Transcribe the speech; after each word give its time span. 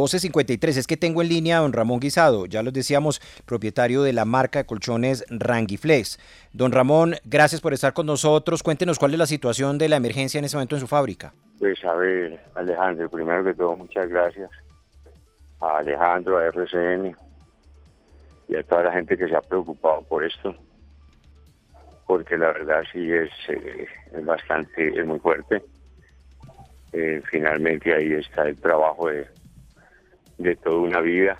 1253. 0.00 0.76
Es 0.76 0.86
que 0.86 0.96
tengo 0.96 1.22
en 1.22 1.28
línea 1.28 1.58
a 1.58 1.60
don 1.60 1.72
Ramón 1.72 2.00
Guisado, 2.00 2.46
ya 2.46 2.62
los 2.62 2.72
decíamos, 2.72 3.20
propietario 3.44 4.02
de 4.02 4.12
la 4.12 4.24
marca 4.24 4.60
de 4.60 4.66
colchones 4.66 5.24
Rangiflex. 5.28 6.18
Don 6.52 6.72
Ramón, 6.72 7.16
gracias 7.24 7.60
por 7.60 7.72
estar 7.72 7.92
con 7.92 8.06
nosotros. 8.06 8.62
Cuéntenos 8.62 8.98
cuál 8.98 9.12
es 9.12 9.18
la 9.18 9.26
situación 9.26 9.78
de 9.78 9.88
la 9.88 9.96
emergencia 9.96 10.38
en 10.38 10.44
ese 10.44 10.56
momento 10.56 10.76
en 10.76 10.80
su 10.80 10.86
fábrica. 10.86 11.32
Pues 11.58 11.84
a 11.84 11.94
ver, 11.94 12.40
Alejandro, 12.54 13.10
primero 13.10 13.44
que 13.44 13.54
todo, 13.54 13.76
muchas 13.76 14.08
gracias 14.08 14.50
a 15.60 15.78
Alejandro, 15.78 16.38
a 16.38 16.46
RCN 16.46 17.16
y 18.48 18.56
a 18.56 18.62
toda 18.62 18.84
la 18.84 18.92
gente 18.92 19.16
que 19.16 19.28
se 19.28 19.36
ha 19.36 19.42
preocupado 19.42 20.02
por 20.02 20.24
esto, 20.24 20.54
porque 22.06 22.38
la 22.38 22.52
verdad 22.52 22.82
sí 22.92 23.12
es, 23.12 23.30
eh, 23.48 23.86
bastante, 24.22 24.98
es 24.98 25.06
muy 25.06 25.18
fuerte. 25.18 25.62
Eh, 26.92 27.20
finalmente 27.30 27.94
ahí 27.94 28.12
está 28.14 28.48
el 28.48 28.56
trabajo 28.56 29.08
de, 29.08 29.26
de 30.38 30.56
toda 30.56 30.78
una 30.78 31.00
vida. 31.00 31.36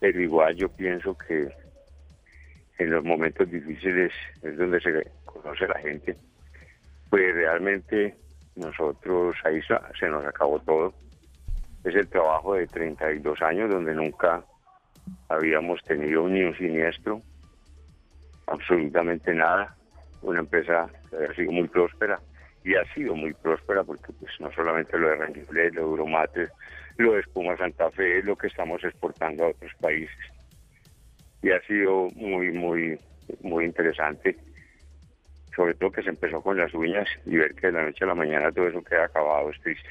Pero 0.00 0.20
igual 0.20 0.54
yo 0.56 0.68
pienso 0.68 1.16
que 1.16 1.48
en 2.78 2.90
los 2.90 3.04
momentos 3.04 3.50
difíciles 3.50 4.12
es 4.42 4.58
donde 4.58 4.80
se 4.80 5.10
conoce 5.24 5.66
la 5.66 5.78
gente. 5.78 6.16
Pues 7.08 7.34
realmente 7.34 8.16
nosotros 8.56 9.36
ahí 9.44 9.60
se 9.98 10.08
nos 10.08 10.26
acabó 10.26 10.58
todo. 10.60 10.94
Es 11.84 11.94
el 11.94 12.08
trabajo 12.08 12.54
de 12.54 12.66
32 12.66 13.40
años 13.42 13.70
donde 13.70 13.94
nunca 13.94 14.44
habíamos 15.28 15.82
tenido 15.84 16.26
ni 16.28 16.42
un 16.42 16.56
siniestro, 16.56 17.20
absolutamente 18.46 19.34
nada. 19.34 19.76
Una 20.22 20.40
empresa 20.40 20.88
que 21.10 21.24
ha 21.24 21.34
sido 21.34 21.52
muy 21.52 21.68
próspera 21.68 22.18
y 22.64 22.74
ha 22.74 22.84
sido 22.94 23.14
muy 23.14 23.34
próspera 23.34 23.84
porque 23.84 24.12
pues 24.14 24.32
no 24.40 24.50
solamente 24.52 24.98
lo 24.98 25.08
de 25.08 25.16
Rangifle, 25.16 25.70
lo 25.70 25.82
de 25.82 25.88
Euromates, 25.88 26.50
lo 26.96 27.12
de 27.12 27.20
Espuma 27.20 27.56
Santa 27.56 27.90
Fe 27.90 28.18
es 28.18 28.24
lo 28.24 28.36
que 28.36 28.46
estamos 28.46 28.82
exportando 28.84 29.44
a 29.44 29.48
otros 29.48 29.72
países. 29.80 30.16
Y 31.42 31.50
ha 31.50 31.60
sido 31.66 32.08
muy, 32.14 32.52
muy, 32.52 32.98
muy 33.42 33.64
interesante, 33.64 34.36
sobre 35.54 35.74
todo 35.74 35.92
que 35.92 36.02
se 36.02 36.10
empezó 36.10 36.40
con 36.40 36.56
las 36.56 36.72
uñas 36.74 37.06
y 37.26 37.36
ver 37.36 37.54
que 37.54 37.66
de 37.66 37.72
la 37.72 37.84
noche 37.84 38.04
a 38.04 38.08
la 38.08 38.14
mañana 38.14 38.52
todo 38.52 38.68
eso 38.68 38.82
queda 38.82 39.04
acabado 39.04 39.50
es 39.50 39.60
triste. 39.60 39.88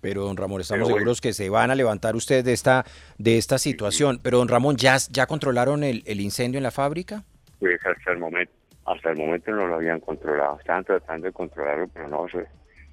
Pero 0.00 0.22
don 0.24 0.36
Ramón, 0.36 0.60
estamos 0.60 0.88
seguros 0.88 1.20
que 1.20 1.32
se 1.32 1.48
van 1.48 1.70
a 1.70 1.76
levantar 1.76 2.16
ustedes 2.16 2.44
de 2.44 2.52
esta, 2.52 2.84
de 3.18 3.38
esta 3.38 3.56
situación. 3.58 4.18
Pero 4.20 4.38
don 4.38 4.48
Ramón, 4.48 4.76
¿ya, 4.76 4.96
ya 5.10 5.26
controlaron 5.26 5.84
el, 5.84 6.02
el 6.06 6.20
incendio 6.20 6.58
en 6.58 6.64
la 6.64 6.72
fábrica? 6.72 7.22
Pues 7.60 7.78
hasta 7.86 8.10
el 8.10 8.18
momento 8.18 8.52
hasta 8.84 9.10
el 9.10 9.16
momento 9.16 9.52
no 9.52 9.66
lo 9.66 9.76
habían 9.76 10.00
controlado. 10.00 10.58
Estaban 10.58 10.84
tratando 10.84 11.26
de 11.26 11.32
controlarlo, 11.32 11.88
pero 11.88 12.08
no, 12.08 12.28
se, 12.28 12.44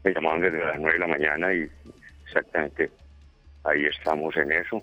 me 0.04 0.14
llamaban 0.14 0.42
desde 0.42 0.60
las 0.60 0.80
9 0.80 0.94
de 0.94 1.00
la 1.00 1.08
mañana 1.08 1.54
y 1.54 1.70
exactamente 2.26 2.92
ahí 3.64 3.86
estamos 3.86 4.36
en 4.38 4.52
eso. 4.52 4.82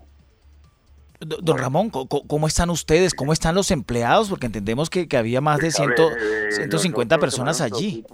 Don 1.20 1.56
Ramón, 1.56 1.90
¿cómo 1.90 2.46
están 2.46 2.68
ustedes? 2.68 3.14
¿Cómo 3.14 3.32
están 3.32 3.54
los 3.54 3.70
empleados? 3.70 4.28
Porque 4.28 4.46
entendemos 4.46 4.90
que, 4.90 5.08
había 5.16 5.40
más 5.40 5.60
de 5.60 5.70
150 5.70 7.14
eh, 7.14 7.18
personas 7.18 7.60
allí. 7.62 8.04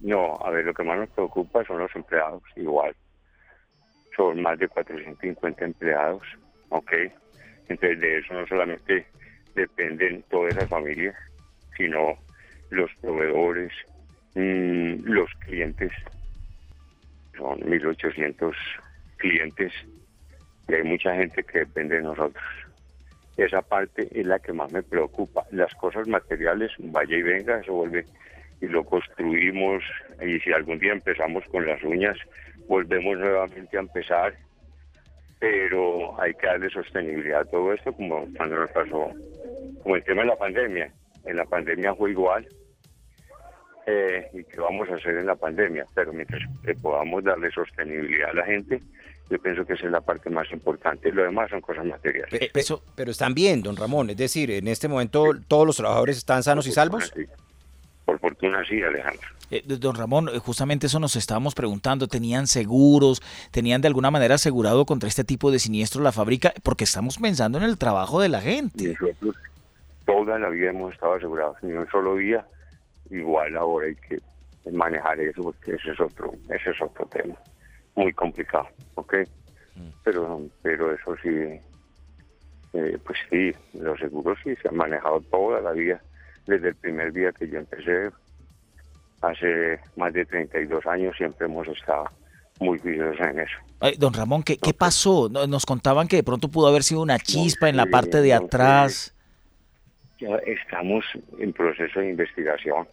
No, 0.00 0.38
a 0.44 0.50
ver, 0.50 0.64
lo 0.64 0.72
que 0.72 0.84
más 0.84 0.98
nos 0.98 1.08
preocupa 1.10 1.64
son 1.64 1.78
los 1.78 1.94
empleados, 1.94 2.42
igual. 2.54 2.94
Son 4.16 4.40
más 4.40 4.58
de 4.58 4.68
450 4.68 5.64
empleados, 5.64 6.22
¿ok? 6.68 6.92
Entonces 7.68 8.00
de 8.00 8.18
eso 8.18 8.34
no 8.34 8.46
solamente 8.46 9.06
dependen 9.54 10.22
todas 10.30 10.54
esas 10.54 10.68
familias, 10.68 11.16
sino 11.76 12.16
los 12.70 12.90
proveedores, 13.00 13.72
mm, 14.34 15.04
los 15.04 15.30
clientes. 15.40 15.92
Son 17.36 17.58
1.800 17.60 18.54
clientes 19.20 19.72
y 20.68 20.74
hay 20.74 20.82
mucha 20.82 21.14
gente 21.14 21.42
que 21.44 21.60
depende 21.60 21.96
de 21.96 22.02
nosotros. 22.02 22.42
Esa 23.36 23.62
parte 23.62 24.08
es 24.12 24.26
la 24.26 24.38
que 24.38 24.52
más 24.52 24.72
me 24.72 24.82
preocupa. 24.82 25.44
Las 25.50 25.72
cosas 25.74 26.08
materiales, 26.08 26.72
vaya 26.78 27.16
y 27.16 27.22
venga, 27.22 27.60
eso 27.60 27.72
vuelve 27.72 28.04
y 28.60 28.66
lo 28.66 28.84
construimos 28.84 29.82
y 30.20 30.38
si 30.40 30.52
algún 30.52 30.78
día 30.78 30.92
empezamos 30.92 31.44
con 31.46 31.66
las 31.66 31.82
uñas, 31.82 32.18
volvemos 32.68 33.18
nuevamente 33.18 33.76
a 33.76 33.80
empezar, 33.80 34.34
pero 35.38 36.20
hay 36.20 36.34
que 36.34 36.46
darle 36.46 36.68
sostenibilidad 36.68 37.40
a 37.40 37.44
todo 37.44 37.72
esto 37.72 37.92
como 37.92 38.26
cuando 38.36 38.56
nos 38.56 38.70
pasó, 38.72 39.10
como 39.82 39.96
el 39.96 40.04
tema 40.04 40.22
de 40.22 40.28
la 40.28 40.36
pandemia 40.36 40.92
en 41.24 41.36
la 41.36 41.44
pandemia 41.44 41.94
fue 41.94 42.10
igual 42.10 42.46
eh, 43.86 44.28
y 44.32 44.44
qué 44.44 44.60
vamos 44.60 44.88
a 44.90 44.94
hacer 44.94 45.16
en 45.16 45.26
la 45.26 45.36
pandemia, 45.36 45.86
pero 45.94 46.12
mientras 46.12 46.42
podamos 46.82 47.24
darle 47.24 47.50
sostenibilidad 47.50 48.30
a 48.30 48.34
la 48.34 48.44
gente, 48.44 48.80
yo 49.30 49.38
pienso 49.38 49.64
que 49.64 49.74
esa 49.74 49.86
es 49.86 49.92
la 49.92 50.00
parte 50.00 50.28
más 50.28 50.50
importante. 50.52 51.12
Lo 51.12 51.22
demás 51.22 51.50
son 51.50 51.60
cosas 51.60 51.86
materiales. 51.86 52.50
Pero, 52.52 52.82
pero 52.94 53.10
están 53.10 53.32
bien, 53.32 53.62
don 53.62 53.76
Ramón. 53.76 54.10
Es 54.10 54.16
decir, 54.16 54.50
en 54.50 54.68
este 54.68 54.88
momento 54.88 55.24
todos 55.46 55.66
los 55.66 55.76
trabajadores 55.76 56.16
están 56.16 56.42
sanos 56.42 56.66
y 56.66 56.72
salvos. 56.72 57.12
Por 58.04 58.18
fortuna 58.18 58.64
sí, 58.68 58.82
Alejandro. 58.82 59.28
Eh, 59.52 59.62
don 59.64 59.94
Ramón, 59.94 60.28
eh, 60.28 60.38
justamente 60.38 60.86
eso 60.88 60.98
nos 60.98 61.16
estábamos 61.16 61.54
preguntando. 61.54 62.08
¿Tenían 62.08 62.46
seguros? 62.46 63.22
¿Tenían 63.50 63.80
de 63.80 63.88
alguna 63.88 64.10
manera 64.10 64.34
asegurado 64.34 64.84
contra 64.84 65.08
este 65.08 65.24
tipo 65.24 65.50
de 65.50 65.58
siniestros 65.58 66.02
la 66.02 66.12
fábrica? 66.12 66.52
Porque 66.62 66.84
estamos 66.84 67.18
pensando 67.18 67.58
en 67.58 67.64
el 67.64 67.78
trabajo 67.78 68.20
de 68.20 68.28
la 68.28 68.40
gente 68.40 68.96
toda 70.10 70.38
la 70.38 70.48
vida 70.48 70.70
hemos 70.70 70.92
estado 70.92 71.14
asegurados, 71.14 71.56
ni 71.62 71.72
un 71.72 71.88
solo 71.88 72.16
día. 72.16 72.44
Igual 73.10 73.56
ahora 73.56 73.86
hay 73.86 73.94
que 73.94 74.18
manejar 74.70 75.20
eso 75.20 75.42
porque 75.42 75.74
ese 75.74 75.92
es 75.92 76.00
otro, 76.00 76.32
ese 76.48 76.70
es 76.70 76.82
otro 76.82 77.06
tema 77.06 77.34
muy 77.96 78.12
complicado, 78.12 78.68
¿ok? 79.10 79.28
Mm. 79.76 79.88
Pero, 80.04 80.40
pero 80.62 80.94
eso 80.94 81.16
sí, 81.22 81.28
eh, 82.72 82.98
pues 83.04 83.18
sí, 83.28 83.52
los 83.74 83.98
seguros 83.98 84.38
sí 84.44 84.54
se 84.62 84.68
han 84.68 84.76
manejado 84.76 85.20
toda 85.30 85.60
la 85.60 85.72
vida, 85.72 86.00
desde 86.46 86.68
el 86.68 86.74
primer 86.76 87.12
día 87.12 87.32
que 87.32 87.48
yo 87.48 87.58
empecé, 87.58 88.10
hace 89.20 89.80
más 89.96 90.12
de 90.12 90.24
32 90.24 90.86
años, 90.86 91.16
siempre 91.16 91.46
hemos 91.46 91.68
estado 91.68 92.04
muy 92.58 92.78
cuidadosos 92.78 93.26
en 93.26 93.40
eso. 93.40 93.56
don 93.98 94.12
Ramón, 94.12 94.42
¿qué, 94.42 94.56
¿qué 94.56 94.74
pasó? 94.74 95.28
Nos 95.28 95.66
contaban 95.66 96.08
que 96.08 96.16
de 96.16 96.22
pronto 96.22 96.48
pudo 96.48 96.68
haber 96.68 96.82
sido 96.82 97.02
una 97.02 97.18
chispa 97.18 97.68
en 97.68 97.76
la 97.76 97.86
parte 97.86 98.20
de 98.20 98.34
atrás 98.34 99.14
ya 100.20 100.36
estamos 100.46 101.04
en 101.38 101.52
proceso 101.52 102.00
de 102.00 102.10
investigación. 102.10 102.86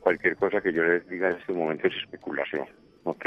Cualquier 0.00 0.36
cosa 0.36 0.60
que 0.60 0.72
yo 0.72 0.82
les 0.84 1.08
diga 1.08 1.30
en 1.30 1.36
este 1.36 1.52
momento 1.52 1.88
es 1.88 1.96
especulación, 1.96 2.66
¿ok? 3.04 3.26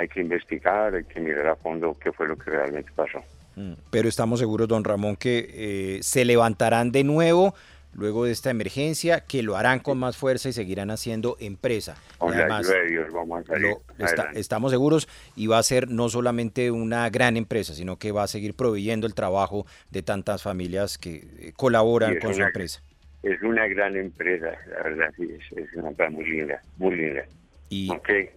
Hay 0.00 0.08
que 0.08 0.22
investigar, 0.22 0.94
hay 0.94 1.04
que 1.04 1.20
mirar 1.20 1.46
a 1.48 1.56
fondo 1.56 1.94
qué 2.02 2.10
fue 2.10 2.26
lo 2.26 2.36
que 2.38 2.50
realmente 2.50 2.90
pasó. 2.96 3.22
Mm, 3.56 3.74
pero 3.90 4.08
estamos 4.08 4.40
seguros, 4.40 4.66
don 4.66 4.82
Ramón, 4.82 5.16
que 5.16 5.50
eh, 5.52 6.02
se 6.02 6.24
levantarán 6.24 6.90
de 6.90 7.04
nuevo 7.04 7.54
luego 7.92 8.24
de 8.24 8.32
esta 8.32 8.50
emergencia, 8.50 9.20
que 9.20 9.42
lo 9.42 9.56
harán 9.56 9.80
con 9.80 9.98
más 9.98 10.16
fuerza 10.16 10.48
y 10.48 10.52
seguirán 10.52 10.90
haciendo 10.90 11.36
empresa. 11.38 11.96
además, 12.18 12.66
vamos 13.12 13.44
a 13.50 14.30
estamos 14.32 14.70
seguros 14.70 15.06
y 15.36 15.48
va 15.48 15.58
a 15.58 15.62
ser 15.62 15.90
no 15.90 16.08
solamente 16.08 16.70
una 16.70 17.10
gran 17.10 17.36
empresa, 17.36 17.74
sino 17.74 17.98
que 17.98 18.12
va 18.12 18.22
a 18.22 18.26
seguir 18.26 18.54
proveyendo 18.54 19.06
el 19.06 19.14
trabajo 19.14 19.66
de 19.90 20.02
tantas 20.02 20.42
familias 20.42 20.96
que 20.96 21.26
eh, 21.38 21.52
colaboran 21.56 22.18
con 22.20 22.32
su 22.32 22.42
empresa. 22.42 22.80
Es 23.22 23.42
una 23.42 23.66
gran 23.66 23.96
empresa, 23.96 24.52
la 24.70 24.82
verdad, 24.82 25.12
sí, 25.16 25.28
es, 25.54 25.74
una 25.74 25.88
empresa 25.88 26.10
muy 26.10 26.24
linda, 26.24 26.62
muy 26.78 26.96
linda. 26.96 27.24
Y, 27.72 27.88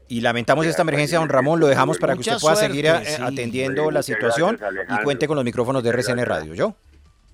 y, 0.09 0.21
lamentamos 0.21 0.67
esta 0.67 0.83
emergencia, 0.83 1.17
don 1.17 1.27
Ramón, 1.27 1.59
lo 1.59 1.65
dejamos 1.65 1.97
para 1.97 2.13
que 2.13 2.19
usted 2.19 2.37
pueda 2.39 2.55
seguir 2.55 2.85
eh, 2.85 2.91
atendiendo 3.19 3.89
la 3.89 4.03
situación 4.03 4.59
y 4.87 5.03
cuente 5.03 5.25
con 5.25 5.35
los 5.35 5.43
micrófonos 5.43 5.83
de 5.83 5.89
RCN 5.89 6.23
Radio, 6.23 6.53
¿yo? 6.53 6.75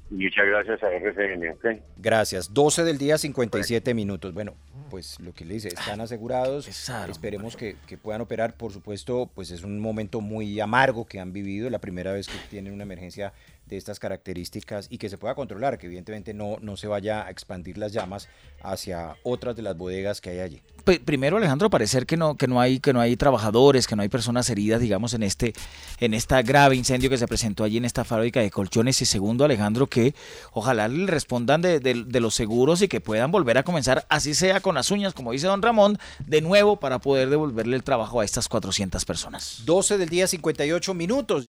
Muchas 0.10 0.46
gracias 0.48 0.82
a 0.82 0.92
RCN. 0.92 1.82
Gracias. 1.98 2.54
12 2.54 2.84
del 2.86 2.98
día, 2.98 3.18
57 3.18 3.94
minutos. 3.94 4.34
Bueno, 4.34 4.56
pues 4.90 5.20
lo 5.20 5.34
que 5.34 5.46
le 5.46 5.56
dice, 5.56 5.68
están 5.68 6.02
asegurados. 6.02 6.68
Esperemos 7.10 7.56
que, 7.56 7.76
que, 7.86 7.98
puedan 7.98 8.22
operar. 8.22 8.54
Por 8.54 8.72
supuesto, 8.72 9.30
pues 9.36 9.52
es 9.52 9.64
un 9.64 9.80
momento 9.80 10.22
muy 10.22 10.60
amargo 10.62 11.06
que 11.06 11.20
han 11.20 11.32
vivido. 11.32 11.70
La 11.70 11.80
primera 11.80 12.12
vez 12.12 12.28
que 12.28 12.38
tienen 12.50 12.74
una 12.74 12.84
emergencia 12.84 13.34
de 13.70 13.78
estas 13.78 14.00
características 14.00 14.88
y 14.90 14.98
que 14.98 15.10
se 15.10 15.18
pueda 15.18 15.36
controlar, 15.36 15.78
que 15.78 15.88
evidentemente 15.88 16.34
no, 16.34 16.58
no 16.62 16.76
se 16.76 16.88
vaya 16.88 17.26
a 17.26 17.30
expandir 17.30 17.78
las 17.78 17.94
llamas 17.94 18.28
hacia 18.62 19.16
otras 19.24 19.56
de 19.56 19.62
las 19.62 19.78
bodegas 19.78 20.20
que 20.22 20.32
hay 20.32 20.40
allí. 20.40 20.62
Primero, 21.06 21.38
Alejandro, 21.38 21.70
parecer 21.70 22.08
que 22.08 22.18
no, 22.18 22.36
que 22.36 22.48
no 22.48 22.60
hay, 22.60 22.80
que 22.80 22.94
no 22.94 23.00
hay 23.00 23.16
trabajadores, 23.16 23.86
que 23.86 23.96
no 23.96 24.02
hay 24.02 24.10
personas 24.10 24.50
heridas, 24.50 24.82
digamos, 24.82 25.14
en 25.14 25.22
este, 25.22 25.54
en 26.00 26.16
esta 26.16 26.42
grave 26.42 26.76
incendio 26.76 27.12
que 27.12 27.18
se 27.18 27.28
presentó 27.28 27.64
allí 27.64 27.78
en 27.78 27.86
esta 27.86 28.04
fábrica 28.04 28.40
de 28.40 28.50
colchones. 28.50 29.00
Y 29.02 29.06
segundo, 29.06 29.46
Alejandro, 29.46 29.86
que 29.86 30.16
ojalá 30.52 30.88
le 30.88 31.06
respondan 31.06 31.62
de, 31.62 31.80
de 31.80 32.20
los 32.20 32.34
seguros 32.34 32.82
y 32.82 32.88
que 32.88 33.02
puedan 33.02 33.30
volver 33.32 33.60
a 33.60 33.64
comenzar, 33.64 34.06
así 34.10 34.34
sea 34.34 34.62
con 34.62 34.76
las 34.76 34.90
uñas, 34.90 35.14
como 35.14 35.32
dice 35.32 35.46
don 35.46 35.62
Ramón, 35.62 36.00
de 36.26 36.42
nuevo 36.42 36.80
para 36.80 37.00
poder 37.00 37.30
devolverle 37.30 37.76
el 37.76 37.84
trabajo 37.84 38.22
a 38.22 38.26
estas 38.26 38.48
400 38.48 39.06
personas. 39.06 39.62
12 39.66 40.00
del 40.00 40.10
día, 40.10 40.28
58 40.28 40.94
minutos. 40.96 41.38